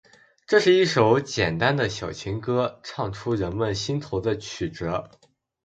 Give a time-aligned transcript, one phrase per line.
[0.47, 5.11] 这是一首简单的小情歌，唱出人们心头的曲折